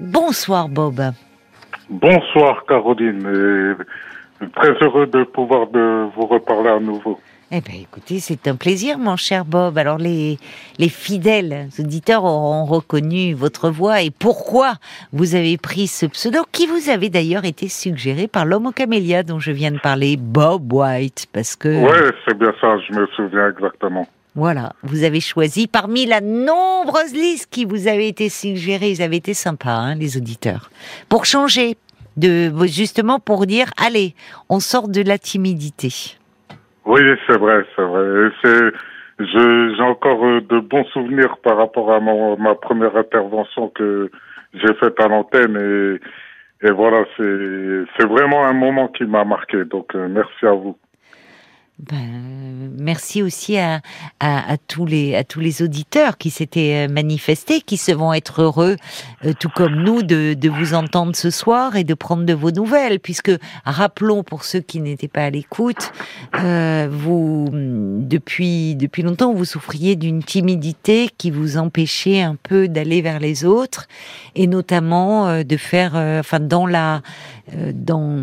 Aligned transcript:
Bonsoir 0.00 0.68
Bob. 0.68 1.00
Bonsoir 1.90 2.64
Caroline. 2.66 3.76
Et 4.42 4.48
très 4.56 4.72
heureux 4.80 5.06
de 5.06 5.24
pouvoir 5.24 5.66
de 5.66 6.08
vous 6.16 6.26
reparler 6.26 6.70
à 6.70 6.80
nouveau. 6.80 7.20
Eh 7.52 7.60
bien, 7.60 7.80
écoutez, 7.82 8.20
c'est 8.20 8.46
un 8.46 8.54
plaisir, 8.54 8.96
mon 8.96 9.16
cher 9.16 9.44
Bob. 9.44 9.76
Alors, 9.76 9.98
les, 9.98 10.38
les 10.78 10.88
fidèles 10.88 11.68
auditeurs 11.80 12.24
auront 12.24 12.64
reconnu 12.64 13.34
votre 13.34 13.70
voix 13.70 14.02
et 14.02 14.10
pourquoi 14.10 14.74
vous 15.12 15.34
avez 15.34 15.58
pris 15.58 15.88
ce 15.88 16.06
pseudo, 16.06 16.38
qui 16.52 16.68
vous 16.68 16.88
avait 16.90 17.08
d'ailleurs 17.08 17.44
été 17.44 17.68
suggéré 17.68 18.28
par 18.28 18.44
l'homme 18.44 18.66
au 18.66 18.72
camélia 18.72 19.24
dont 19.24 19.40
je 19.40 19.50
viens 19.50 19.72
de 19.72 19.80
parler, 19.80 20.16
Bob 20.16 20.72
White, 20.72 21.26
parce 21.32 21.56
que... 21.56 21.68
Oui, 21.68 22.10
c'est 22.24 22.38
bien 22.38 22.54
ça, 22.60 22.78
je 22.88 22.94
me 22.94 23.06
souviens 23.08 23.50
exactement. 23.50 24.06
Voilà, 24.36 24.72
vous 24.82 25.02
avez 25.02 25.20
choisi 25.20 25.66
parmi 25.66 26.06
la 26.06 26.20
nombreuse 26.20 27.12
liste 27.12 27.50
qui 27.50 27.64
vous 27.64 27.88
avait 27.88 28.06
été 28.08 28.28
suggérée, 28.28 28.90
ils 28.90 29.02
avaient 29.02 29.16
été 29.16 29.34
sympas, 29.34 29.74
hein, 29.74 29.94
les 29.96 30.16
auditeurs, 30.16 30.70
pour 31.08 31.24
changer, 31.24 31.76
de 32.16 32.52
justement 32.66 33.18
pour 33.18 33.46
dire, 33.46 33.66
allez, 33.76 34.14
on 34.48 34.60
sort 34.60 34.88
de 34.88 35.02
la 35.02 35.18
timidité. 35.18 36.16
Oui, 36.84 37.00
c'est 37.26 37.38
vrai, 37.38 37.64
c'est 37.74 37.82
vrai. 37.82 38.30
C'est, 38.42 38.72
j'ai 39.18 39.82
encore 39.82 40.24
euh, 40.24 40.40
de 40.40 40.60
bons 40.60 40.84
souvenirs 40.92 41.36
par 41.42 41.56
rapport 41.56 41.92
à 41.92 42.00
ma 42.00 42.54
première 42.54 42.96
intervention 42.96 43.68
que 43.68 44.10
j'ai 44.54 44.74
faite 44.74 44.98
à 44.98 45.08
l'antenne 45.08 45.56
et, 46.62 46.66
et 46.66 46.70
voilà, 46.70 47.04
c'est, 47.16 47.84
c'est 47.96 48.06
vraiment 48.06 48.44
un 48.46 48.52
moment 48.52 48.88
qui 48.88 49.04
m'a 49.04 49.24
marqué. 49.24 49.64
Donc, 49.64 49.94
euh, 49.94 50.08
merci 50.08 50.46
à 50.46 50.52
vous. 50.52 50.76
Ben, 51.88 52.70
merci 52.78 53.22
aussi 53.22 53.56
à, 53.56 53.80
à, 54.18 54.56
tous 54.58 54.84
les, 54.84 55.14
à 55.14 55.24
tous 55.24 55.40
les 55.40 55.62
auditeurs 55.62 56.18
qui 56.18 56.28
s'étaient 56.28 56.86
euh, 56.86 56.92
manifestés, 56.92 57.62
qui 57.62 57.78
se 57.78 57.92
vont 57.92 58.12
être 58.12 58.42
heureux, 58.42 58.76
euh, 59.24 59.32
tout 59.38 59.48
comme 59.48 59.82
nous, 59.82 60.02
de, 60.02 60.34
de 60.34 60.48
vous 60.50 60.74
entendre 60.74 61.16
ce 61.16 61.30
soir 61.30 61.76
et 61.76 61.84
de 61.84 61.94
prendre 61.94 62.24
de 62.24 62.34
vos 62.34 62.50
nouvelles, 62.50 63.00
puisque 63.00 63.32
rappelons 63.64 64.22
pour 64.22 64.44
ceux 64.44 64.60
qui 64.60 64.80
n'étaient 64.80 65.08
pas 65.08 65.24
à 65.24 65.30
l'écoute, 65.30 65.92
euh, 66.42 66.88
vous 66.90 67.48
depuis 67.50 68.74
depuis 68.74 69.02
longtemps 69.02 69.32
vous 69.32 69.44
souffriez 69.44 69.96
d'une 69.96 70.22
timidité 70.22 71.08
qui 71.16 71.30
vous 71.30 71.56
empêchait 71.56 72.20
un 72.20 72.36
peu 72.36 72.68
d'aller 72.68 73.00
vers 73.00 73.20
les 73.20 73.44
autres 73.44 73.86
et 74.34 74.46
notamment 74.46 75.42
de 75.42 75.56
faire, 75.56 75.94
enfin 75.94 76.40
dans 76.40 76.66
la 76.66 77.02
dans 77.72 78.16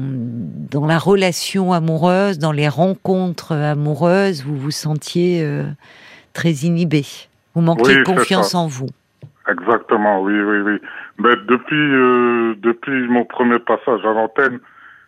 dans 0.72 0.86
la 0.86 0.98
relation 0.98 1.74
amoureuse, 1.74 2.40
dans 2.40 2.52
les 2.52 2.68
rencontres 2.68 3.54
amoureuse, 3.54 4.44
vous 4.44 4.58
vous 4.58 4.72
sentiez 4.72 5.44
euh, 5.44 5.64
très 6.34 6.52
inhibé. 6.52 7.06
Vous 7.56 7.62
manquiez 7.62 7.98
de 7.98 8.04
confiance 8.04 8.54
en 8.54 8.68
vous. 8.68 8.90
Exactement, 9.50 10.22
oui, 10.22 10.40
oui, 10.40 10.60
oui. 10.60 10.78
Mais 11.20 11.36
depuis, 11.48 11.76
euh, 11.76 12.56
depuis 12.60 13.08
mon 13.08 13.26
premier 13.26 13.60
passage 13.60 14.02
à 14.04 14.14
l'antenne, 14.14 14.60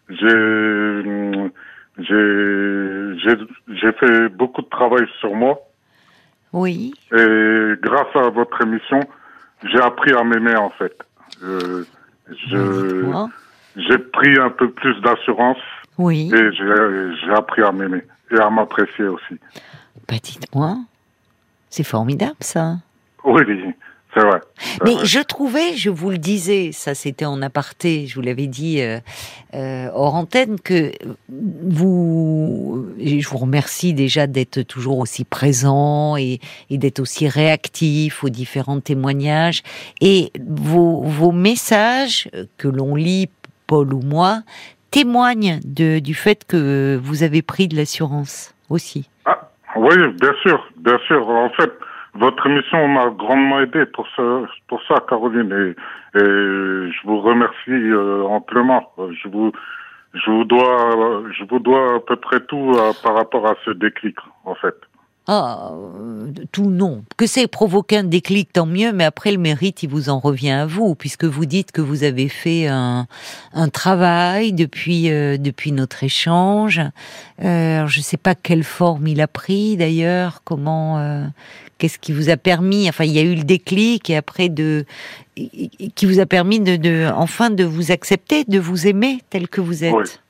j'ai, 0.09 1.03
j'ai, 1.99 3.35
j'ai 3.67 3.91
fait 3.91 4.29
beaucoup 4.29 4.61
de 4.61 4.69
travail 4.69 5.05
sur 5.19 5.35
moi. 5.35 5.59
Oui. 6.53 6.93
Et 7.15 7.73
grâce 7.81 8.15
à 8.15 8.29
votre 8.29 8.61
émission, 8.61 9.01
j'ai 9.63 9.79
appris 9.79 10.13
à 10.13 10.23
m'aimer 10.23 10.55
en 10.55 10.71
fait. 10.71 10.97
Euh, 11.43 11.83
je, 12.29 13.05
j'ai 13.75 13.97
pris 13.97 14.37
un 14.39 14.49
peu 14.49 14.69
plus 14.71 14.99
d'assurance. 15.01 15.57
Oui. 15.97 16.31
Et 16.33 16.51
j'ai 16.55 17.31
appris 17.33 17.61
à 17.61 17.71
m'aimer 17.71 18.03
et 18.31 18.39
à 18.39 18.49
m'apprécier 18.49 19.05
aussi. 19.05 19.35
Bah 20.07 20.15
dites-moi, 20.21 20.77
c'est 21.69 21.83
formidable 21.83 22.37
ça. 22.39 22.77
Oui, 23.23 23.43
c'est 24.13 24.21
vrai. 24.21 24.39
Mais 24.85 24.95
je 25.03 25.19
trouvais, 25.19 25.75
je 25.75 25.89
vous 25.89 26.09
le 26.09 26.17
disais, 26.17 26.71
ça 26.71 26.95
c'était 26.95 27.25
en 27.25 27.41
aparté, 27.41 28.07
je 28.07 28.15
vous 28.15 28.21
l'avais 28.21 28.47
dit 28.47 28.81
euh, 28.81 28.99
euh, 29.53 29.89
hors 29.93 30.15
antenne, 30.15 30.59
que 30.59 30.91
vous, 31.29 32.87
je 32.97 33.27
vous 33.27 33.37
remercie 33.37 33.93
déjà 33.93 34.25
d'être 34.25 34.61
toujours 34.63 34.99
aussi 34.99 35.25
présent 35.25 36.17
et, 36.17 36.39
et 36.71 36.77
d'être 36.79 36.99
aussi 36.99 37.27
réactif 37.27 38.23
aux 38.23 38.29
différents 38.29 38.79
témoignages. 38.79 39.61
Et 40.01 40.31
vos, 40.47 41.01
vos 41.01 41.31
messages 41.31 42.29
que 42.57 42.67
l'on 42.67 42.95
lit, 42.95 43.29
Paul 43.69 43.93
ou 43.93 44.01
moi, 44.01 44.39
témoigne 44.89 45.59
de, 45.63 45.99
du 45.99 46.15
fait 46.15 46.43
que 46.45 46.97
vous 46.97 47.21
avez 47.21 47.43
pris 47.43 47.67
de 47.67 47.75
l'assurance 47.75 48.55
aussi. 48.71 49.07
Ah, 49.25 49.49
oui, 49.75 49.95
bien 50.19 50.33
sûr, 50.41 50.67
bien 50.77 50.97
sûr. 51.07 51.29
En 51.29 51.51
fait, 51.51 51.71
votre 52.15 52.47
émission 52.47 52.87
m'a 52.87 53.11
grandement 53.11 53.61
aidé 53.61 53.85
pour 53.85 54.07
ça, 54.15 54.23
pour 54.67 54.81
ça 54.87 54.95
Caroline, 55.07 55.51
et, 55.51 56.19
et 56.19 56.91
je 56.91 57.07
vous 57.07 57.21
remercie 57.21 57.69
euh, 57.69 58.23
amplement. 58.23 58.91
Je 58.97 59.29
vous, 59.29 59.51
je 60.15 60.31
vous 60.31 60.45
dois, 60.45 61.23
je 61.37 61.43
vous 61.43 61.59
dois 61.59 61.97
à 61.97 61.99
peu 61.99 62.15
près 62.15 62.39
tout 62.39 62.73
euh, 62.75 62.91
par 63.03 63.15
rapport 63.15 63.45
à 63.47 63.53
ce 63.65 63.69
déclic, 63.69 64.17
en 64.45 64.55
fait. 64.55 64.75
Ah, 65.31 65.73
tout 66.51 66.71
non. 66.71 67.03
Que 67.15 67.27
c'est 67.27 67.45
provoqué 67.45 67.97
un 67.97 68.03
déclic, 68.03 68.51
tant 68.51 68.65
mieux, 68.65 68.91
mais 68.91 69.03
après 69.03 69.31
le 69.31 69.37
mérite, 69.37 69.83
il 69.83 69.89
vous 69.89 70.09
en 70.09 70.17
revient 70.17 70.49
à 70.49 70.65
vous, 70.65 70.95
puisque 70.95 71.23
vous 71.23 71.45
dites 71.45 71.71
que 71.71 71.81
vous 71.81 72.03
avez 72.03 72.29
fait 72.29 72.65
un, 72.65 73.05
un 73.53 73.69
travail 73.69 74.53
depuis, 74.53 75.11
euh, 75.11 75.37
depuis 75.37 75.71
notre 75.71 76.03
échange. 76.03 76.81
Euh, 77.43 77.85
je 77.85 77.99
ne 77.99 78.03
sais 78.03 78.17
pas 78.17 78.33
quelle 78.33 78.63
forme 78.63 79.05
il 79.05 79.21
a 79.21 79.27
pris 79.27 79.77
d'ailleurs, 79.77 80.41
comment, 80.45 80.97
euh, 80.97 81.27
qu'est-ce 81.77 81.99
qui 81.99 82.11
vous 82.11 82.31
a 82.31 82.37
permis, 82.37 82.89
enfin 82.89 83.03
il 83.03 83.11
y 83.11 83.19
a 83.19 83.21
eu 83.21 83.35
le 83.35 83.43
déclic 83.43 84.09
et 84.09 84.17
après 84.17 84.49
de, 84.49 84.83
qui 85.35 86.07
vous 86.07 86.19
a 86.19 86.25
permis 86.25 86.59
de, 86.59 86.75
de 86.75 87.07
enfin 87.15 87.51
de 87.51 87.65
vous 87.65 87.91
accepter, 87.91 88.45
de 88.45 88.57
vous 88.57 88.87
aimer 88.87 89.19
tel 89.29 89.47
que 89.47 89.61
vous 89.61 89.83
êtes. 89.83 90.23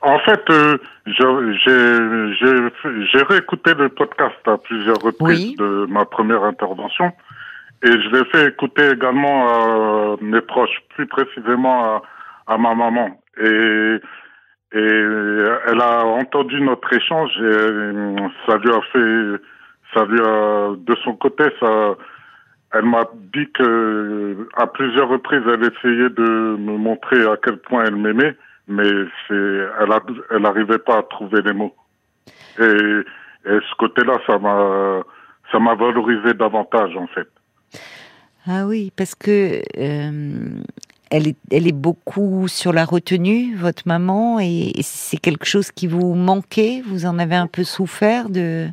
En 0.00 0.18
fait, 0.20 0.42
euh, 0.50 0.78
j'ai 1.06 1.22
réécouté 3.22 3.74
le 3.74 3.88
podcast 3.88 4.36
à 4.46 4.56
plusieurs 4.58 4.98
reprises 4.98 5.56
de 5.56 5.86
ma 5.88 6.04
première 6.04 6.44
intervention. 6.44 7.12
Et 7.82 7.90
je 7.90 8.08
l'ai 8.10 8.24
fait 8.26 8.48
écouter 8.48 8.90
également 8.90 9.48
à 9.48 10.16
mes 10.20 10.40
proches, 10.40 10.82
plus 10.90 11.06
précisément 11.06 11.84
à, 11.84 12.02
à 12.46 12.58
ma 12.58 12.74
maman. 12.74 13.20
Et, 13.40 14.00
et 14.72 14.78
elle 15.66 15.80
a 15.80 16.04
entendu 16.04 16.60
notre 16.60 16.92
échange 16.92 17.30
et 17.38 18.30
ça 18.46 18.56
lui 18.58 18.70
a 18.70 18.80
fait, 18.92 19.42
ça 19.94 20.04
lui 20.04 20.20
a, 20.20 20.74
de 20.76 20.94
son 21.04 21.14
côté, 21.14 21.44
ça, 21.60 21.94
elle 22.74 22.84
m'a 22.84 23.04
dit 23.34 23.50
que 23.52 24.48
à 24.56 24.66
plusieurs 24.66 25.08
reprises, 25.08 25.42
elle 25.46 25.62
essayait 25.62 26.10
de 26.10 26.56
me 26.58 26.76
montrer 26.76 27.24
à 27.26 27.36
quel 27.42 27.56
point 27.58 27.84
elle 27.84 27.96
m'aimait 27.96 28.36
mais 28.68 28.88
elle, 29.30 30.42
n'arrivait 30.42 30.78
pas 30.78 30.98
à 30.98 31.02
trouver 31.02 31.42
les 31.42 31.52
mots. 31.52 31.74
Et, 32.58 32.62
et 32.62 33.04
ce 33.44 33.74
côté-là, 33.78 34.18
ça 34.26 34.38
m'a, 34.38 35.02
ça 35.50 35.58
m'a 35.58 35.74
valorisé 35.74 36.34
davantage 36.34 36.96
en 36.96 37.06
fait. 37.08 37.28
Ah 38.46 38.66
oui, 38.66 38.92
parce 38.96 39.14
que 39.14 39.60
euh, 39.76 40.60
elle, 41.10 41.28
est, 41.28 41.36
elle 41.50 41.66
est 41.66 41.76
beaucoup 41.76 42.48
sur 42.48 42.72
la 42.72 42.84
retenue, 42.84 43.54
votre 43.54 43.82
maman, 43.86 44.40
et, 44.40 44.72
c'est 44.82 45.18
quelque 45.18 45.44
chose 45.44 45.70
qui 45.70 45.86
vous 45.86 46.14
manquait? 46.14 46.82
Vous 46.86 47.04
en 47.04 47.18
avez 47.18 47.36
un 47.36 47.46
peu 47.46 47.64
souffert 47.64 48.30
de 48.30 48.68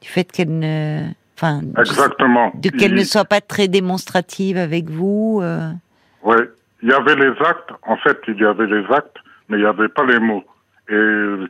du 0.00 0.08
fait 0.08 0.32
qu'elle 0.32 0.58
ne, 0.58 1.04
enfin, 1.36 1.60
exactement, 1.78 2.50
de 2.54 2.70
qu'elle 2.70 2.94
ne 2.94 3.04
soit 3.04 3.24
pas 3.24 3.40
très 3.40 3.68
démonstrative 3.68 4.56
avec 4.56 4.90
vous. 4.90 5.38
Euh? 5.40 5.70
Oui, 6.24 6.38
il 6.82 6.88
y 6.88 6.92
avait 6.92 7.14
les 7.14 7.30
actes. 7.46 7.70
En 7.84 7.96
fait, 7.98 8.18
il 8.26 8.36
y 8.40 8.44
avait 8.44 8.66
les 8.66 8.84
actes, 8.92 9.18
mais 9.52 9.58
il 9.58 9.60
n'y 9.60 9.66
avait 9.66 9.88
pas 9.88 10.04
les 10.04 10.18
mots. 10.18 10.44
Et 10.88 11.46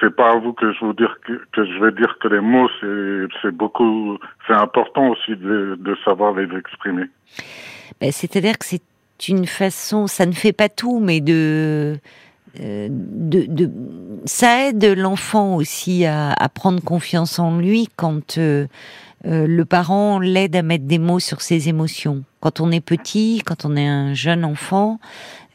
c'est 0.00 0.14
pas 0.14 0.32
à 0.32 0.36
vous 0.36 0.54
que 0.54 0.72
je 0.72 0.80
vous 0.80 0.94
dire 0.94 1.16
que, 1.26 1.64
je 1.64 1.84
vais 1.84 1.92
dire 1.92 2.16
que 2.20 2.28
les 2.28 2.40
mots 2.40 2.68
c'est 3.42 3.54
beaucoup 3.54 4.18
c'est 4.46 4.54
important 4.54 5.10
aussi 5.10 5.36
de, 5.36 5.96
savoir 6.04 6.34
les 6.34 6.48
exprimer. 6.56 7.04
Ben, 8.00 8.10
c'est-à-dire 8.10 8.58
que 8.58 8.64
c'est 8.64 8.82
une 9.28 9.46
façon, 9.46 10.06
ça 10.06 10.26
ne 10.26 10.32
fait 10.32 10.52
pas 10.52 10.68
tout, 10.68 10.98
mais 10.98 11.20
de 11.20 11.96
euh, 12.60 12.88
de, 12.90 13.46
de, 13.46 13.70
ça 14.26 14.68
aide 14.68 14.84
l'enfant 14.84 15.56
aussi 15.56 16.04
à, 16.04 16.32
à, 16.32 16.48
prendre 16.48 16.82
confiance 16.82 17.38
en 17.38 17.58
lui 17.58 17.88
quand 17.96 18.36
euh, 18.36 18.66
euh, 19.26 19.46
le 19.46 19.64
parent 19.64 20.18
l'aide 20.18 20.56
à 20.56 20.62
mettre 20.62 20.84
des 20.84 20.98
mots 20.98 21.20
sur 21.20 21.42
ses 21.42 21.68
émotions. 21.68 22.24
Quand 22.40 22.60
on 22.60 22.70
est 22.72 22.80
petit, 22.80 23.42
quand 23.44 23.64
on 23.64 23.76
est 23.76 23.86
un 23.86 24.14
jeune 24.14 24.44
enfant, 24.44 24.98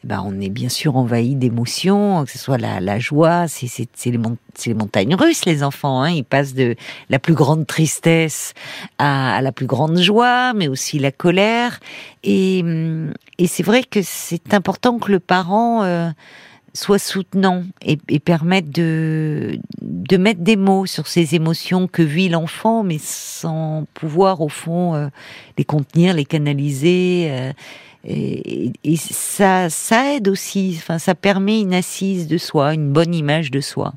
ben, 0.04 0.22
on 0.24 0.40
est 0.40 0.48
bien 0.48 0.68
sûr 0.68 0.96
envahi 0.96 1.34
d'émotions, 1.34 2.24
que 2.24 2.30
ce 2.30 2.38
soit 2.38 2.56
la, 2.56 2.80
la 2.80 2.98
joie, 2.98 3.48
c'est 3.48 3.66
les, 4.06 4.18
les, 4.66 4.74
montagnes 4.74 5.14
russes, 5.16 5.44
les 5.44 5.62
enfants. 5.62 6.02
Hein. 6.02 6.10
Ils 6.10 6.24
passent 6.24 6.54
de 6.54 6.76
la 7.10 7.18
plus 7.18 7.34
grande 7.34 7.66
tristesse 7.66 8.54
à, 8.98 9.36
à 9.36 9.42
la 9.42 9.50
plus 9.50 9.66
grande 9.66 9.98
joie, 9.98 10.54
mais 10.54 10.68
aussi 10.68 10.98
la 10.98 11.10
colère. 11.10 11.80
Et, 12.22 12.64
et 13.38 13.46
c'est 13.48 13.64
vrai 13.64 13.82
que 13.82 14.00
c'est 14.02 14.54
important 14.54 14.98
que 14.98 15.10
le 15.10 15.18
parent 15.18 15.82
euh, 15.82 16.10
soit 16.74 16.98
soutenant 16.98 17.64
et, 17.82 17.98
et, 18.08 18.20
permette 18.20 18.70
de, 18.70 19.58
de 20.08 20.16
mettre 20.16 20.40
des 20.40 20.56
mots 20.56 20.86
sur 20.86 21.06
ces 21.06 21.34
émotions 21.34 21.86
que 21.86 22.02
vit 22.02 22.28
l'enfant, 22.28 22.82
mais 22.82 22.98
sans 22.98 23.86
pouvoir 23.92 24.40
au 24.40 24.48
fond 24.48 24.94
euh, 24.94 25.08
les 25.58 25.64
contenir, 25.64 26.14
les 26.14 26.24
canaliser. 26.24 27.28
Euh, 27.30 27.52
et, 28.04 28.72
ça, 28.96 29.68
ça 29.68 30.14
aide 30.14 30.28
aussi. 30.28 30.76
Enfin, 30.78 30.98
ça 30.98 31.14
permet 31.14 31.60
une 31.60 31.74
assise 31.74 32.26
de 32.26 32.38
soi, 32.38 32.72
une 32.72 32.90
bonne 32.90 33.14
image 33.14 33.50
de 33.50 33.60
soi. 33.60 33.92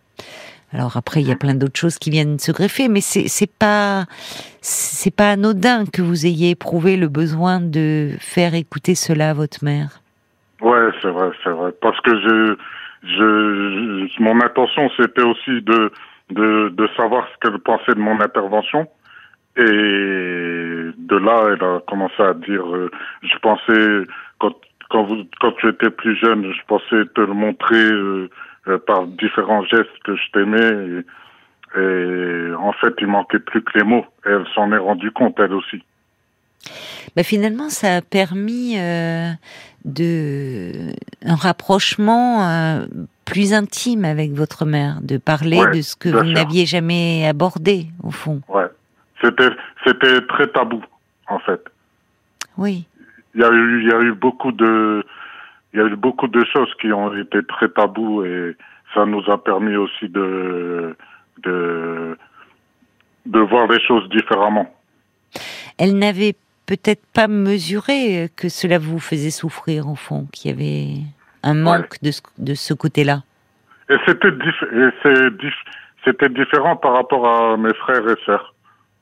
Alors 0.73 0.97
après, 0.97 1.21
il 1.21 1.27
y 1.27 1.31
a 1.31 1.35
plein 1.35 1.55
d'autres 1.55 1.79
choses 1.79 1.97
qui 1.97 2.09
viennent 2.09 2.39
se 2.39 2.51
greffer, 2.51 2.87
mais 2.87 3.01
c'est 3.01 3.51
pas 3.51 4.05
c'est 4.61 5.13
pas 5.13 5.31
anodin 5.31 5.85
que 5.85 6.01
vous 6.01 6.25
ayez 6.25 6.51
éprouvé 6.51 6.95
le 6.95 7.09
besoin 7.09 7.59
de 7.59 8.11
faire 8.19 8.53
écouter 8.53 8.95
cela 8.95 9.31
à 9.31 9.33
votre 9.33 9.63
mère. 9.63 10.01
Ouais, 10.61 10.89
c'est 11.01 11.09
vrai, 11.09 11.29
c'est 11.43 11.49
vrai, 11.49 11.71
parce 11.81 11.99
que 12.01 12.11
je 12.11 12.57
je, 13.03 14.21
mon 14.21 14.41
intention 14.41 14.89
c'était 14.97 15.23
aussi 15.23 15.61
de, 15.61 15.91
de 16.29 16.69
de 16.69 16.87
savoir 16.97 17.27
ce 17.33 17.37
qu'elle 17.39 17.59
pensait 17.59 17.93
de 17.95 17.99
mon 17.99 18.19
intervention 18.19 18.87
et 19.57 19.61
de 19.63 21.17
là 21.17 21.53
elle 21.53 21.63
a 21.63 21.79
commencé 21.87 22.21
à 22.21 22.33
dire 22.33 22.63
euh, 22.73 22.91
je 23.23 23.37
pensais 23.39 24.07
quand 24.39 24.55
quand 24.89 25.03
vous 25.03 25.23
quand 25.39 25.51
tu 25.53 25.67
étais 25.69 25.89
plus 25.89 26.15
jeune 26.15 26.51
je 26.53 26.61
pensais 26.67 27.05
te 27.15 27.21
le 27.21 27.33
montrer 27.33 27.91
euh, 27.91 28.29
euh, 28.67 28.77
par 28.77 29.07
différents 29.07 29.63
gestes 29.63 29.97
que 30.03 30.15
je 30.15 30.31
t'aimais. 30.33 31.03
Et, 31.75 32.53
en 32.53 32.73
fait, 32.73 32.93
il 32.99 33.07
manquait 33.07 33.39
plus 33.39 33.63
que 33.63 33.79
les 33.79 33.83
mots. 33.83 34.05
elle 34.23 34.45
s'en 34.53 34.71
est 34.71 34.77
rendue 34.77 35.09
compte, 35.09 35.39
elle 35.39 35.53
aussi. 35.53 35.83
Ben 37.15 37.23
finalement, 37.23 37.69
ça 37.69 37.97
a 37.97 38.01
permis 38.01 38.77
euh, 38.77 39.31
de 39.85 40.93
un 41.25 41.35
rapprochement 41.35 42.47
euh, 42.47 42.85
plus 43.25 43.53
intime 43.53 44.05
avec 44.05 44.31
votre 44.31 44.65
mère, 44.65 45.01
de 45.01 45.17
parler 45.17 45.61
de 45.73 45.81
ce 45.81 45.95
que 45.95 46.09
vous 46.09 46.31
n'aviez 46.31 46.65
jamais 46.65 47.27
abordé, 47.27 47.87
au 48.03 48.11
fond. 48.11 48.41
Ouais, 48.47 48.67
c'était 49.21 49.49
c'était 49.85 50.21
très 50.27 50.47
tabou, 50.47 50.83
en 51.27 51.39
fait. 51.39 51.61
Oui. 52.57 52.85
Il 53.33 53.41
y 53.41 53.43
a 53.43 53.49
eu 53.49 53.81
il 53.83 53.89
y 53.89 53.93
a 53.93 53.99
eu 54.01 54.13
beaucoup 54.13 54.51
de 54.51 55.03
il 55.73 55.79
y 55.79 55.83
a 55.83 55.85
eu 55.85 55.95
beaucoup 55.95 56.27
de 56.27 56.43
choses 56.51 56.69
qui 56.79 56.91
ont 56.91 57.15
été 57.15 57.43
très 57.45 57.69
tabous 57.69 58.23
et 58.25 58.55
ça 58.93 59.05
nous 59.05 59.23
a 59.29 59.41
permis 59.41 59.75
aussi 59.75 60.09
de, 60.09 60.95
de, 61.43 62.17
de 63.25 63.39
voir 63.39 63.67
les 63.67 63.79
choses 63.79 64.09
différemment. 64.09 64.73
Elle 65.77 65.97
n'avait 65.97 66.35
peut-être 66.71 67.05
pas 67.13 67.27
mesuré 67.27 68.29
que 68.37 68.47
cela 68.47 68.79
vous 68.79 68.99
faisait 68.99 69.29
souffrir, 69.29 69.83
fond, 69.97 70.27
qu'il 70.31 70.51
y 70.51 70.53
avait 70.53 71.03
un 71.43 71.53
manque 71.53 72.01
de, 72.01 72.11
ce, 72.11 72.21
de 72.37 72.53
ce 72.53 72.73
côté-là. 72.73 73.23
Et 73.89 73.95
c'était 74.05 74.29
c'était 76.05 76.29
différent 76.29 76.77
par 76.77 76.93
rapport 76.93 77.27
à 77.27 77.57
mes 77.57 77.73
frères 77.73 78.07
et 78.07 78.15
sœurs. 78.25 78.55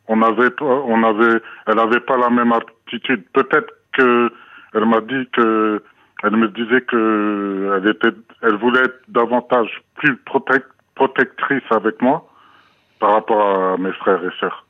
On 0.08 0.20
avait, 0.24 0.50
on 0.62 1.04
avait, 1.04 1.40
elle 1.68 1.76
n'avait 1.76 2.00
pas 2.00 2.18
la 2.18 2.32
même 2.32 2.52
attitude. 2.52 3.24
Peut-être 3.34 3.72
que 3.94 4.32
elle 4.74 4.86
m'a 4.86 5.02
dit 5.02 5.30
que 5.32 5.84
elle 6.24 6.38
me 6.38 6.48
disait 6.48 6.82
que 6.82 7.78
elle 7.78 7.92
était, 7.92 8.18
elle 8.42 8.56
voulait 8.56 8.82
être 8.82 9.02
davantage 9.10 9.70
plus 9.98 10.18
protectrice 10.96 11.70
avec 11.70 12.02
moi 12.02 12.28
par 13.00 13.14
rapport 13.14 13.74
à 13.74 13.78
mes 13.78 13.94
frères 13.94 14.24
et 14.24 14.40
sœurs. 14.40 14.66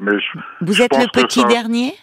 Mais 0.00 0.16
vous 0.60 0.82
êtes 0.82 0.96
le 0.96 1.06
petit 1.12 1.44
dernier? 1.44 1.94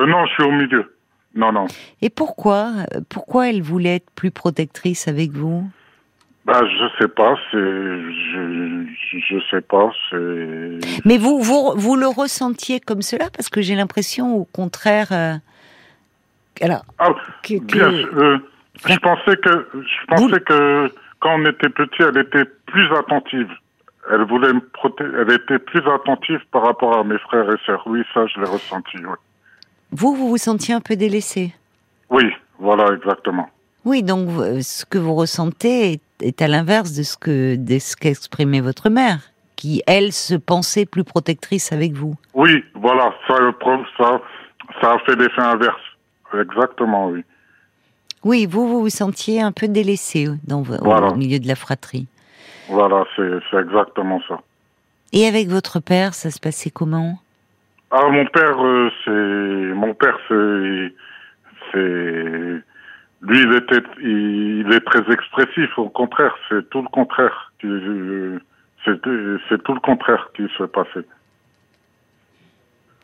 Euh, 0.00 0.06
Non, 0.06 0.24
je 0.26 0.32
suis 0.32 0.42
au 0.42 0.52
milieu. 0.52 0.96
Non, 1.34 1.52
non. 1.52 1.66
Et 2.02 2.10
pourquoi 2.10 2.72
Pourquoi 3.08 3.48
elle 3.48 3.62
voulait 3.62 3.96
être 3.96 4.10
plus 4.16 4.30
protectrice 4.30 5.06
avec 5.06 5.30
vous? 5.30 5.70
Bah, 6.44 6.62
je 6.64 6.98
sais 6.98 7.08
pas, 7.08 7.36
c'est, 7.50 7.58
je, 7.58 8.86
je 9.12 9.36
sais 9.50 9.60
pas, 9.60 9.90
c'est. 10.10 11.04
Mais 11.04 11.18
vous, 11.18 11.40
vous, 11.40 11.74
vous 11.76 11.96
le 11.96 12.08
ressentiez 12.08 12.80
comme 12.80 13.02
cela? 13.02 13.26
Parce 13.30 13.48
que 13.48 13.60
j'ai 13.60 13.76
l'impression, 13.76 14.34
au 14.34 14.44
contraire, 14.44 15.08
euh, 15.12 15.34
alors, 16.60 16.82
ah, 16.98 17.10
bien, 17.44 17.92
euh, 17.92 18.38
je 18.86 18.96
pensais 18.98 19.36
que 19.36 19.68
je 19.74 20.06
pensais 20.06 20.40
que 20.40 20.92
quand 21.20 21.38
on 21.38 21.46
était 21.46 21.68
petit, 21.68 22.02
elle 22.02 22.18
était 22.18 22.50
plus 22.66 22.90
attentive. 22.96 23.50
Elle 24.10 24.24
voulait 24.24 24.52
me 24.52 24.60
protéger. 24.60 25.10
Elle 25.20 25.32
était 25.32 25.58
plus 25.58 25.82
attentive 25.88 26.40
par 26.50 26.62
rapport 26.62 26.98
à 26.98 27.04
mes 27.04 27.18
frères 27.18 27.50
et 27.50 27.58
sœurs. 27.64 27.82
Oui, 27.86 28.02
ça, 28.12 28.26
je 28.26 28.40
l'ai 28.40 28.48
ressenti. 28.48 28.96
Oui. 28.96 29.14
Vous, 29.92 30.14
vous 30.14 30.28
vous 30.28 30.38
sentiez 30.38 30.74
un 30.74 30.80
peu 30.80 30.96
délaissé. 30.96 31.54
Oui, 32.10 32.24
voilà, 32.58 32.94
exactement. 32.94 33.48
Oui, 33.84 34.02
donc 34.02 34.28
ce 34.62 34.84
que 34.84 34.98
vous 34.98 35.14
ressentez 35.14 36.00
est, 36.20 36.42
à 36.42 36.48
l'inverse 36.48 36.92
de 36.92 37.02
ce 37.02 37.16
que 37.16 37.56
de 37.56 37.78
ce 37.78 37.96
qu'exprimait 37.96 38.60
votre 38.60 38.90
mère, 38.90 39.30
qui 39.56 39.82
elle 39.86 40.12
se 40.12 40.34
pensait 40.34 40.86
plus 40.86 41.04
protectrice 41.04 41.72
avec 41.72 41.92
vous. 41.92 42.14
Oui, 42.34 42.62
voilà, 42.74 43.14
ça, 43.26 43.36
ça, 43.96 44.20
ça 44.80 44.92
a 44.94 44.98
fait 45.00 45.16
l'effet 45.16 45.40
inverse. 45.40 45.80
Exactement, 46.38 47.08
oui. 47.08 47.24
Oui, 48.22 48.46
vous, 48.46 48.68
vous 48.68 48.80
vous 48.82 48.90
sentiez 48.90 49.40
un 49.40 49.50
peu 49.50 49.66
délaissé 49.66 50.28
dans, 50.44 50.62
au 50.62 51.16
milieu 51.16 51.38
de 51.38 51.48
la 51.48 51.56
fratrie. 51.56 52.06
Voilà, 52.68 53.04
c'est 53.16 53.58
exactement 53.58 54.20
ça. 54.28 54.40
Et 55.12 55.26
avec 55.26 55.48
votre 55.48 55.80
père, 55.80 56.14
ça 56.14 56.30
se 56.30 56.38
passait 56.38 56.70
comment? 56.70 57.18
Ah, 57.90 58.08
mon 58.08 58.26
père, 58.26 58.64
euh, 58.64 58.90
c'est 59.04 59.74
mon 59.74 59.94
père, 59.94 60.18
c'est 60.28 60.94
c'est 61.72 62.62
lui, 63.22 63.42
il 63.42 63.54
était, 63.54 63.82
il, 64.00 64.72
est 64.72 64.80
très 64.80 65.12
expressif. 65.12 65.78
Au 65.78 65.90
contraire, 65.90 66.34
c'est 66.48 66.68
tout 66.70 66.80
le 66.82 66.88
contraire. 66.88 67.52
C'est 67.60 69.02
tout 69.02 69.74
le 69.74 69.80
contraire 69.80 70.30
qui 70.34 70.48
se 70.56 70.64
passait. 70.64 71.06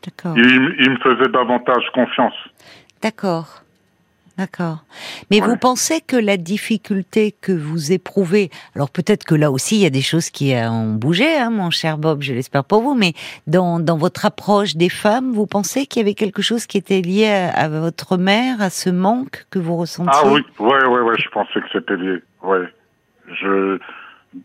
D'accord. 0.02 0.38
Il, 0.38 0.74
il 0.78 0.90
me 0.90 0.96
faisait 0.98 1.28
davantage 1.30 1.84
confiance. 1.92 2.34
D'accord. 3.02 3.62
D'accord. 4.38 4.84
Mais 5.30 5.40
vous 5.40 5.56
pensez 5.56 6.02
que 6.02 6.16
la 6.16 6.36
difficulté 6.36 7.34
que 7.40 7.52
vous 7.52 7.92
éprouvez, 7.92 8.50
alors 8.74 8.90
peut-être 8.90 9.24
que 9.24 9.34
là 9.34 9.50
aussi 9.50 9.76
il 9.76 9.82
y 9.82 9.86
a 9.86 9.90
des 9.90 10.02
choses 10.02 10.28
qui 10.28 10.52
ont 10.54 10.92
bougé, 10.92 11.38
hein, 11.38 11.48
mon 11.48 11.70
cher 11.70 11.96
Bob, 11.96 12.20
je 12.20 12.34
l'espère 12.34 12.64
pour 12.64 12.82
vous, 12.82 12.94
mais 12.94 13.14
dans, 13.46 13.80
dans 13.80 13.96
votre 13.96 14.26
approche 14.26 14.76
des 14.76 14.90
femmes, 14.90 15.32
vous 15.32 15.46
pensez 15.46 15.86
qu'il 15.86 16.02
y 16.02 16.04
avait 16.04 16.14
quelque 16.14 16.42
chose 16.42 16.66
qui 16.66 16.76
était 16.76 17.00
lié 17.00 17.26
à, 17.54 17.68
votre 17.70 18.18
mère, 18.18 18.60
à 18.60 18.68
ce 18.68 18.90
manque 18.90 19.46
que 19.50 19.58
vous 19.58 19.76
ressentiez? 19.76 20.12
Ah 20.22 20.28
oui, 20.28 20.42
ouais, 20.58 20.84
ouais, 20.84 21.00
ouais, 21.00 21.16
je 21.18 21.28
pensais 21.30 21.60
que 21.60 21.68
c'était 21.72 21.96
lié, 21.96 22.22
ouais. 22.42 22.68
Je, 23.28 23.78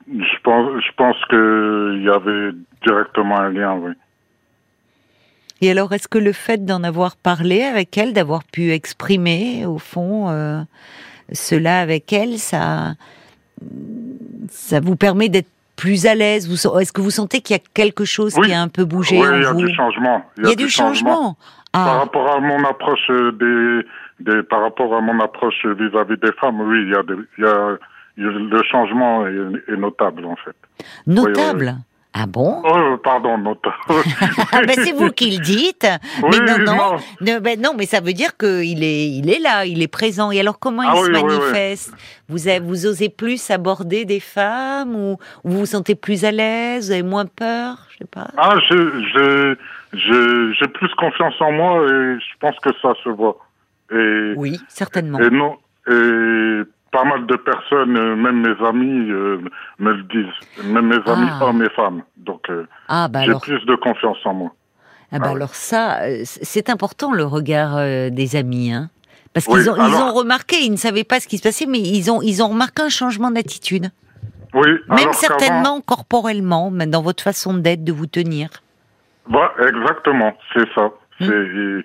je 0.08 0.42
pense, 0.44 0.82
je 0.82 0.92
pense 0.96 1.18
qu'il 1.26 2.04
y 2.04 2.10
avait 2.10 2.52
directement 2.86 3.40
un 3.40 3.50
lien, 3.50 3.74
oui. 3.74 3.92
Et 5.62 5.70
alors, 5.70 5.94
est-ce 5.94 6.08
que 6.08 6.18
le 6.18 6.34
fait 6.34 6.66
d'en 6.66 6.84
avoir 6.84 7.16
parlé 7.16 7.62
avec 7.62 7.98
elle, 7.98 8.14
d'avoir 8.14 8.44
pu 8.44 8.72
exprimer, 8.72 9.66
au 9.68 9.78
fond, 9.78 10.30
euh, 10.30 10.62
cela 11.32 11.80
avec 11.80 12.12
elle, 12.12 12.40
ça, 12.40 12.94
ça 14.50 14.80
vous 14.80 14.96
permet 14.96 15.30
d'être 15.30 15.50
plus 15.76 16.08
à 16.08 16.16
l'aise? 16.16 16.50
Est-ce 16.80 16.92
que 16.92 17.02
vous 17.02 17.12
sentez 17.12 17.42
qu'il 17.42 17.56
y 17.56 17.60
a 17.60 17.64
quelque 17.76 18.06
chose 18.06 18.34
qui 18.34 18.52
a 18.52 18.60
un 18.60 18.70
peu 18.70 18.86
bougé 18.86 19.20
oui, 19.20 19.28
il 19.36 19.44
y 19.44 19.46
a 19.46 19.54
du 19.54 19.74
changement. 19.74 20.26
Il 20.38 20.48
y 20.48 20.52
a, 20.52 20.56
du, 20.56 20.68
changement. 20.68 21.38
Ah. 21.74 21.86
Par 21.86 22.00
rapport 22.00 22.36
à 22.36 22.40
mon 22.40 22.66
approche 22.66 23.08
des, 23.10 23.82
des 24.20 24.44
par 24.44 24.62
rapport 24.62 24.96
à 24.96 25.02
mon 25.02 25.20
approche 25.20 25.64
vis-à-vis 25.66 26.18
des 26.18 26.32
femmes, 26.40 26.60
oui, 26.62 26.82
il 26.84 26.90
y 26.90 26.96
a, 26.96 27.04
il 27.38 27.44
y 27.44 27.48
a 27.48 27.78
le 28.18 28.64
changement 28.64 29.26
est, 29.28 29.78
notable 29.78 30.26
en 30.26 30.36
fait. 30.36 30.56
Notable? 31.08 31.76
Ah 32.14 32.26
bon? 32.28 32.62
Oh, 32.66 32.98
Pardon, 33.02 33.38
non. 33.38 33.56
Ah, 34.52 34.62
ben, 34.68 34.76
c'est 34.76 34.92
vous 34.92 35.12
qui 35.12 35.32
le 35.32 35.42
dites. 35.42 35.88
mais 36.24 36.40
non, 36.40 36.58
non. 36.60 37.40
Ben, 37.40 37.60
non, 37.60 37.74
mais 37.78 37.86
ça 37.86 38.02
veut 38.02 38.12
dire 38.12 38.36
qu'il 38.36 38.84
est, 38.84 39.10
il 39.10 39.30
est 39.30 39.40
là, 39.40 39.66
il 39.66 39.82
est 39.82 39.88
présent. 39.88 40.30
Et 40.32 40.40
alors, 40.40 40.60
comment 40.60 40.84
il 40.84 40.90
ah 40.92 41.06
se 41.06 41.10
manifeste? 41.10 41.94
Vous, 42.28 42.50
avez, 42.50 42.60
vous 42.60 42.86
osez 42.86 43.08
plus 43.08 43.50
aborder 43.50 44.04
des 44.04 44.20
femmes 44.20 44.94
ou 44.94 45.18
vous 45.46 45.60
vous 45.60 45.66
sentez 45.66 45.96
plus 45.96 46.26
à 46.26 46.32
l'aise? 46.32 46.88
Vous 46.88 46.92
avez 46.92 47.04
moins 47.04 47.26
peur? 47.26 47.78
Je 47.92 48.00
sais 48.00 48.06
pas. 48.06 48.28
Ah, 48.38 48.56
j'ai 49.94 50.68
plus 50.68 50.94
confiance 50.96 51.36
en 51.40 51.52
moi 51.54 51.86
et 51.86 52.20
je 52.20 52.38
pense 52.40 52.60
que 52.60 52.72
ça 52.82 52.94
se 53.04 53.10
voit. 53.10 53.38
Et, 53.94 54.34
oui, 54.36 54.60
certainement. 54.68 55.20
Et 55.20 55.30
non, 55.30 55.58
et 55.88 56.62
pas 56.92 57.04
mal 57.04 57.26
de 57.26 57.36
personnes, 57.38 57.98
euh, 57.98 58.16
même 58.16 58.42
mes 58.42 58.68
amis, 58.68 59.10
euh, 59.10 59.42
me 59.80 59.94
le 59.94 60.04
disent. 60.04 60.66
Même 60.66 60.88
mes 60.88 61.12
amis, 61.12 61.30
ah. 61.32 61.46
hommes 61.46 61.64
et 61.64 61.70
femmes. 61.70 62.04
Donc, 62.18 62.50
euh, 62.50 62.68
ah, 62.88 63.08
bah 63.08 63.22
j'ai 63.26 63.34
plus 63.42 63.66
de 63.66 63.76
confiance 63.76 64.18
en 64.26 64.34
moi. 64.34 64.52
Ah 65.14 65.20
bah 65.20 65.28
ah 65.30 65.36
alors 65.36 65.56
ça, 65.56 66.00
c'est 66.24 66.70
important 66.70 67.12
le 67.12 67.26
regard 67.26 67.76
des 68.12 68.36
amis, 68.38 68.72
hein 68.72 68.90
Parce 69.34 69.46
qu'ils 69.46 69.70
ont, 69.70 69.76
ils 69.76 69.96
ont 69.96 70.14
remarqué, 70.14 70.58
ils 70.62 70.72
ne 70.72 70.78
savaient 70.78 71.04
pas 71.04 71.20
ce 71.20 71.28
qui 71.28 71.38
se 71.38 71.44
passait, 71.44 71.66
mais 71.66 71.80
ils 71.80 72.10
ont, 72.10 72.22
ils 72.22 72.42
ont 72.42 72.48
remarqué 72.48 72.82
un 72.82 72.90
changement 72.90 73.30
d'attitude. 73.30 73.90
Oui. 74.54 74.70
Même 74.88 75.12
certainement 75.12 75.82
corporellement, 75.82 76.72
même 76.72 76.90
dans 76.90 77.02
votre 77.02 77.24
façon 77.24 77.54
d'être, 77.56 77.84
de 77.84 77.92
vous 77.92 78.08
tenir. 78.08 78.50
Bah, 79.30 79.54
exactement, 79.60 80.34
c'est 80.54 80.68
ça. 80.76 80.92
Hmm. 81.20 81.26
C'est, 81.26 81.82